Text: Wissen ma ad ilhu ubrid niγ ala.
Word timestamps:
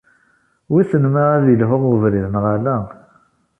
Wissen 0.71 1.05
ma 1.13 1.23
ad 1.37 1.45
ilhu 1.53 1.77
ubrid 1.93 2.25
niγ 2.33 2.45
ala. 2.55 2.75